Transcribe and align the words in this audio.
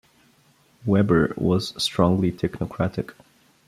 Weber 0.83 1.35
was 1.37 1.75
strongly 1.79 2.31
technocratic. 2.31 3.13